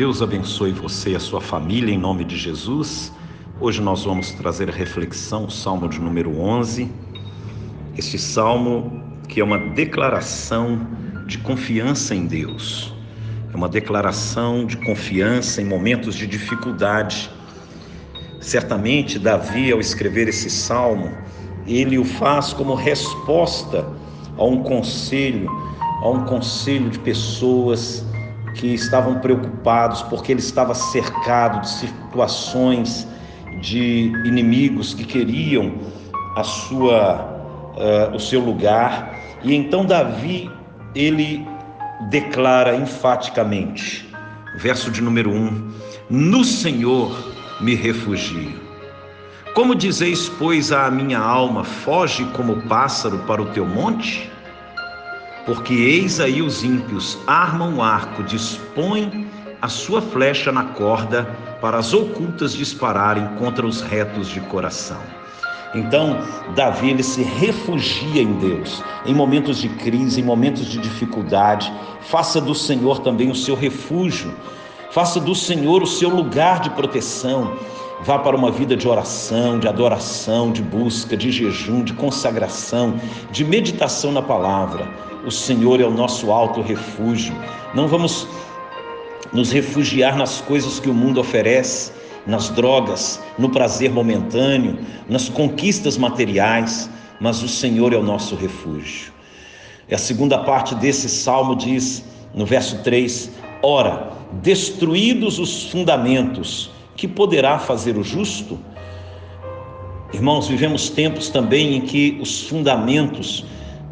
Deus 0.00 0.22
abençoe 0.22 0.72
você 0.72 1.10
e 1.10 1.14
a 1.14 1.20
sua 1.20 1.42
família 1.42 1.92
em 1.92 1.98
nome 1.98 2.24
de 2.24 2.34
Jesus. 2.34 3.12
Hoje 3.60 3.82
nós 3.82 4.04
vamos 4.04 4.30
trazer 4.32 4.70
a 4.70 4.72
reflexão, 4.72 5.44
o 5.44 5.50
Salmo 5.50 5.86
de 5.90 6.00
número 6.00 6.40
11. 6.40 6.90
Este 7.98 8.18
salmo 8.18 9.04
que 9.28 9.42
é 9.42 9.44
uma 9.44 9.58
declaração 9.58 10.86
de 11.26 11.36
confiança 11.36 12.14
em 12.14 12.24
Deus. 12.24 12.94
É 13.52 13.54
uma 13.54 13.68
declaração 13.68 14.64
de 14.64 14.78
confiança 14.78 15.60
em 15.60 15.66
momentos 15.66 16.14
de 16.14 16.26
dificuldade. 16.26 17.30
Certamente 18.40 19.18
Davi 19.18 19.70
ao 19.70 19.80
escrever 19.80 20.28
esse 20.28 20.48
salmo, 20.48 21.12
ele 21.66 21.98
o 21.98 22.06
faz 22.06 22.54
como 22.54 22.74
resposta 22.74 23.86
a 24.38 24.44
um 24.46 24.62
conselho, 24.62 25.50
a 26.02 26.08
um 26.08 26.24
conselho 26.24 26.88
de 26.88 26.98
pessoas 27.00 28.02
que 28.54 28.74
estavam 28.74 29.18
preocupados 29.20 30.02
porque 30.02 30.32
ele 30.32 30.40
estava 30.40 30.74
cercado 30.74 31.60
de 31.60 31.68
situações 31.68 33.06
de 33.60 34.12
inimigos 34.24 34.94
que 34.94 35.04
queriam 35.04 35.74
a 36.36 36.44
sua 36.44 37.30
uh, 37.76 38.14
o 38.14 38.20
seu 38.20 38.40
lugar. 38.40 39.14
E 39.42 39.54
então 39.54 39.84
Davi 39.84 40.50
ele 40.94 41.46
declara 42.10 42.74
enfaticamente 42.74 44.08
verso 44.56 44.90
de 44.90 45.00
número 45.00 45.30
um 45.30 45.70
no 46.08 46.44
Senhor 46.44 47.32
me 47.60 47.74
refugio. 47.74 48.58
Como 49.54 49.74
dizeis 49.74 50.28
pois 50.28 50.72
à 50.72 50.90
minha 50.90 51.18
alma 51.18 51.64
foge 51.64 52.24
como 52.36 52.62
pássaro 52.62 53.18
para 53.20 53.42
o 53.42 53.46
teu 53.46 53.66
monte 53.66 54.30
porque 55.44 55.74
eis 55.74 56.20
aí 56.20 56.42
os 56.42 56.62
ímpios 56.62 57.18
armam 57.26 57.76
o 57.76 57.82
arco, 57.82 58.22
dispõem 58.22 59.26
a 59.60 59.68
sua 59.68 60.00
flecha 60.00 60.50
na 60.50 60.64
corda 60.64 61.24
para 61.60 61.78
as 61.78 61.92
ocultas 61.92 62.52
dispararem 62.52 63.26
contra 63.38 63.66
os 63.66 63.80
retos 63.80 64.28
de 64.28 64.40
coração. 64.40 65.00
Então, 65.74 66.18
Davi 66.54 66.90
ele 66.90 67.02
se 67.02 67.22
refugia 67.22 68.22
em 68.22 68.32
Deus 68.34 68.82
em 69.06 69.14
momentos 69.14 69.58
de 69.58 69.68
crise, 69.68 70.20
em 70.20 70.24
momentos 70.24 70.66
de 70.66 70.78
dificuldade. 70.78 71.72
Faça 72.00 72.40
do 72.40 72.54
Senhor 72.54 73.00
também 73.00 73.30
o 73.30 73.34
seu 73.34 73.54
refúgio. 73.54 74.34
Faça 74.90 75.20
do 75.20 75.34
Senhor 75.34 75.82
o 75.82 75.86
seu 75.86 76.08
lugar 76.08 76.60
de 76.60 76.70
proteção. 76.70 77.56
Vá 78.02 78.18
para 78.18 78.34
uma 78.34 78.50
vida 78.50 78.76
de 78.76 78.88
oração, 78.88 79.58
de 79.58 79.68
adoração, 79.68 80.50
de 80.50 80.62
busca, 80.62 81.16
de 81.16 81.30
jejum, 81.30 81.84
de 81.84 81.92
consagração, 81.92 82.98
de 83.30 83.44
meditação 83.44 84.10
na 84.10 84.22
palavra. 84.22 84.88
O 85.24 85.30
Senhor 85.30 85.80
é 85.80 85.84
o 85.84 85.90
nosso 85.90 86.32
alto 86.32 86.62
refúgio. 86.62 87.34
Não 87.74 87.86
vamos 87.86 88.26
nos 89.32 89.52
refugiar 89.52 90.16
nas 90.16 90.40
coisas 90.40 90.80
que 90.80 90.88
o 90.88 90.94
mundo 90.94 91.20
oferece, 91.20 91.92
nas 92.26 92.48
drogas, 92.48 93.20
no 93.38 93.50
prazer 93.50 93.90
momentâneo, 93.90 94.78
nas 95.08 95.28
conquistas 95.28 95.98
materiais, 95.98 96.88
mas 97.20 97.42
o 97.42 97.48
Senhor 97.48 97.92
é 97.92 97.96
o 97.96 98.02
nosso 98.02 98.34
refúgio. 98.34 99.12
E 99.88 99.94
a 99.94 99.98
segunda 99.98 100.38
parte 100.38 100.74
desse 100.74 101.08
salmo 101.08 101.54
diz, 101.54 102.02
no 102.34 102.46
verso 102.46 102.78
3: 102.82 103.30
Ora, 103.62 104.12
destruídos 104.32 105.38
os 105.38 105.64
fundamentos, 105.64 106.70
que 106.96 107.06
poderá 107.06 107.58
fazer 107.58 107.98
o 107.98 108.02
justo? 108.02 108.58
Irmãos, 110.12 110.48
vivemos 110.48 110.88
tempos 110.88 111.28
também 111.28 111.76
em 111.76 111.80
que 111.82 112.18
os 112.20 112.48
fundamentos 112.48 113.44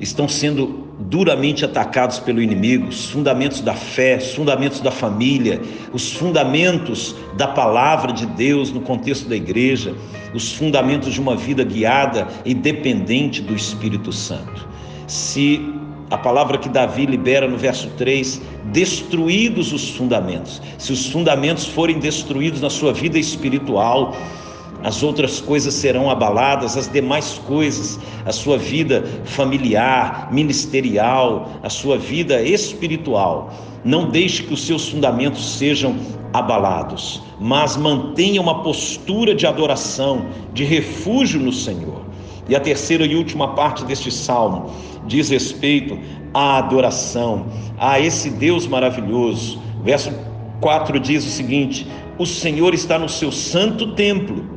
estão 0.00 0.28
sendo 0.28 0.86
duramente 0.98 1.64
atacados 1.64 2.18
pelo 2.18 2.40
inimigo, 2.40 2.88
os 2.88 3.06
fundamentos 3.10 3.60
da 3.60 3.74
fé, 3.74 4.16
os 4.16 4.34
fundamentos 4.34 4.80
da 4.80 4.90
família, 4.90 5.60
os 5.92 6.12
fundamentos 6.12 7.14
da 7.36 7.48
palavra 7.48 8.12
de 8.12 8.26
Deus 8.26 8.72
no 8.72 8.80
contexto 8.80 9.28
da 9.28 9.36
igreja, 9.36 9.94
os 10.34 10.52
fundamentos 10.52 11.12
de 11.12 11.20
uma 11.20 11.36
vida 11.36 11.64
guiada 11.64 12.26
e 12.44 12.54
dependente 12.54 13.42
do 13.42 13.54
Espírito 13.54 14.12
Santo. 14.12 14.66
Se 15.06 15.60
a 16.10 16.16
palavra 16.16 16.58
que 16.58 16.68
Davi 16.68 17.04
libera 17.04 17.48
no 17.48 17.56
verso 17.56 17.88
3, 17.96 18.40
destruídos 18.66 19.72
os 19.72 19.90
fundamentos. 19.90 20.62
Se 20.78 20.92
os 20.92 21.06
fundamentos 21.06 21.66
forem 21.66 21.98
destruídos 21.98 22.60
na 22.60 22.70
sua 22.70 22.92
vida 22.92 23.18
espiritual, 23.18 24.16
as 24.82 25.02
outras 25.02 25.40
coisas 25.40 25.74
serão 25.74 26.10
abaladas, 26.10 26.76
as 26.76 26.88
demais 26.88 27.40
coisas, 27.46 27.98
a 28.24 28.32
sua 28.32 28.58
vida 28.58 29.04
familiar, 29.24 30.28
ministerial, 30.32 31.50
a 31.62 31.70
sua 31.70 31.98
vida 31.98 32.42
espiritual. 32.42 33.52
Não 33.84 34.10
deixe 34.10 34.42
que 34.42 34.54
os 34.54 34.66
seus 34.66 34.88
fundamentos 34.88 35.58
sejam 35.58 35.96
abalados, 36.32 37.22
mas 37.40 37.76
mantenha 37.76 38.40
uma 38.40 38.62
postura 38.62 39.34
de 39.34 39.46
adoração, 39.46 40.26
de 40.52 40.64
refúgio 40.64 41.40
no 41.40 41.52
Senhor. 41.52 42.04
E 42.48 42.54
a 42.54 42.60
terceira 42.60 43.04
e 43.04 43.16
última 43.16 43.54
parte 43.54 43.84
deste 43.84 44.10
salmo 44.10 44.70
diz 45.06 45.30
respeito 45.30 45.98
à 46.32 46.58
adoração, 46.58 47.46
a 47.78 47.98
esse 47.98 48.30
Deus 48.30 48.66
maravilhoso. 48.66 49.60
Verso 49.82 50.12
4 50.60 51.00
diz 51.00 51.24
o 51.24 51.30
seguinte: 51.30 51.86
O 52.18 52.26
Senhor 52.26 52.74
está 52.74 52.98
no 52.98 53.08
seu 53.08 53.32
santo 53.32 53.94
templo. 53.94 54.55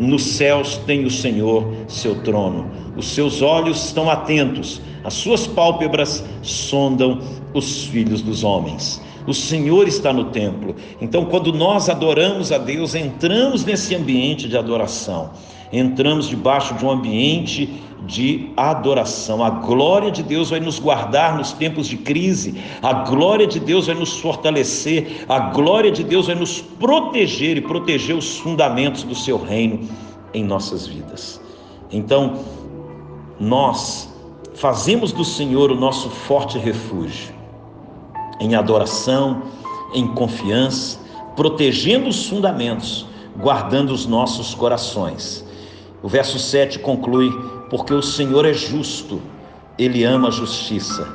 Nos 0.00 0.22
céus 0.22 0.78
tem 0.78 1.04
o 1.04 1.10
Senhor 1.10 1.74
seu 1.86 2.22
trono. 2.22 2.70
Os 2.96 3.08
seus 3.08 3.42
olhos 3.42 3.84
estão 3.84 4.08
atentos, 4.08 4.80
as 5.04 5.12
suas 5.12 5.46
pálpebras 5.46 6.24
sondam 6.42 7.20
os 7.52 7.84
filhos 7.84 8.22
dos 8.22 8.42
homens. 8.42 9.00
O 9.26 9.34
Senhor 9.34 9.86
está 9.86 10.10
no 10.10 10.24
templo. 10.30 10.74
Então, 11.02 11.26
quando 11.26 11.52
nós 11.52 11.90
adoramos 11.90 12.50
a 12.50 12.56
Deus, 12.56 12.94
entramos 12.94 13.62
nesse 13.64 13.94
ambiente 13.94 14.48
de 14.48 14.56
adoração 14.56 15.30
entramos 15.72 16.28
debaixo 16.28 16.74
de 16.74 16.84
um 16.84 16.90
ambiente 16.90 17.80
de 18.06 18.50
adoração. 18.56 19.44
A 19.44 19.50
glória 19.50 20.10
de 20.10 20.22
Deus 20.22 20.50
vai 20.50 20.60
nos 20.60 20.78
guardar 20.78 21.36
nos 21.36 21.52
tempos 21.52 21.86
de 21.86 21.96
crise, 21.96 22.60
a 22.82 22.92
glória 22.92 23.46
de 23.46 23.60
Deus 23.60 23.86
vai 23.86 23.94
nos 23.94 24.18
fortalecer, 24.18 25.24
a 25.28 25.38
glória 25.38 25.90
de 25.90 26.02
Deus 26.02 26.26
vai 26.26 26.34
nos 26.34 26.60
proteger 26.60 27.56
e 27.56 27.60
proteger 27.60 28.16
os 28.16 28.38
fundamentos 28.38 29.02
do 29.04 29.14
seu 29.14 29.40
reino 29.42 29.88
em 30.34 30.44
nossas 30.44 30.86
vidas. 30.86 31.40
Então, 31.92 32.40
nós 33.38 34.08
fazemos 34.54 35.12
do 35.12 35.24
Senhor 35.24 35.70
o 35.70 35.76
nosso 35.76 36.10
forte 36.10 36.58
refúgio, 36.58 37.34
em 38.40 38.54
adoração, 38.54 39.42
em 39.94 40.06
confiança, 40.08 40.98
protegendo 41.36 42.08
os 42.08 42.26
fundamentos, 42.28 43.06
guardando 43.36 43.90
os 43.90 44.06
nossos 44.06 44.54
corações 44.54 45.48
o 46.02 46.08
verso 46.08 46.38
7 46.38 46.78
conclui: 46.78 47.30
Porque 47.68 47.92
o 47.92 48.02
Senhor 48.02 48.44
é 48.46 48.52
justo, 48.52 49.20
ele 49.78 50.04
ama 50.04 50.28
a 50.28 50.32
justiça, 50.32 51.06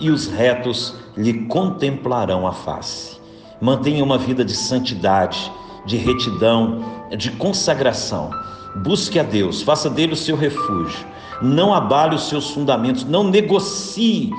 e 0.00 0.10
os 0.10 0.26
retos 0.26 0.94
lhe 1.16 1.44
contemplarão 1.46 2.46
a 2.46 2.52
face. 2.52 3.20
Mantenha 3.60 4.02
uma 4.02 4.18
vida 4.18 4.44
de 4.44 4.54
santidade, 4.54 5.50
de 5.86 5.96
retidão, 5.96 6.84
de 7.16 7.30
consagração. 7.32 8.30
Busque 8.76 9.18
a 9.18 9.22
Deus, 9.22 9.62
faça 9.62 9.88
dele 9.88 10.14
o 10.14 10.16
seu 10.16 10.36
refúgio. 10.36 11.06
Não 11.40 11.72
abale 11.72 12.14
os 12.14 12.28
seus 12.28 12.50
fundamentos, 12.50 13.04
não 13.04 13.24
negocie 13.24 14.32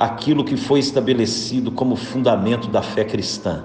aquilo 0.00 0.42
que 0.42 0.56
foi 0.56 0.80
estabelecido 0.80 1.70
como 1.70 1.94
fundamento 1.94 2.68
da 2.68 2.82
fé 2.82 3.04
cristã. 3.04 3.64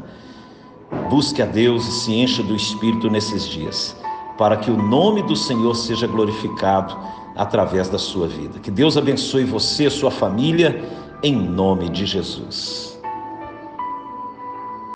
Busque 1.10 1.42
a 1.42 1.46
Deus 1.46 1.88
e 1.88 1.92
se 1.92 2.14
encha 2.14 2.44
do 2.44 2.56
Espírito 2.56 3.10
nesses 3.10 3.48
dias 3.48 3.96
para 4.40 4.56
que 4.56 4.72
o 4.72 4.78
nome 4.78 5.22
do 5.22 5.36
Senhor 5.36 5.76
seja 5.76 6.08
glorificado 6.08 6.98
através 7.36 7.90
da 7.90 7.98
sua 7.98 8.26
vida. 8.26 8.58
Que 8.58 8.72
Deus 8.72 8.96
abençoe 8.96 9.44
você 9.44 9.88
e 9.88 9.92
sua 9.92 10.10
família, 10.10 10.82
em 11.22 11.36
nome 11.36 11.90
de 11.90 12.06
Jesus. 12.06 12.89